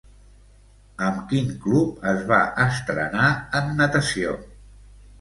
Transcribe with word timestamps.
Amb 1.07 1.19
quin 1.33 1.51
club 1.67 2.01
es 2.13 2.25
va 2.33 2.41
estrenar 2.67 3.31
en 3.63 3.73
natació? 3.85 4.39